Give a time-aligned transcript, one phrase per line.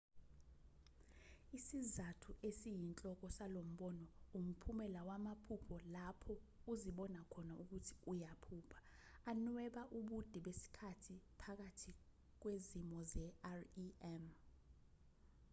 [1.57, 4.05] isizathu esiyinhloko salombono
[4.39, 6.33] umphumela wamaphupho lapho
[6.73, 8.79] uzibona khona ukuthi uyaphupha
[9.31, 11.91] anweba ubude besikhathi phakathi
[12.41, 14.25] kwezimo ze-rem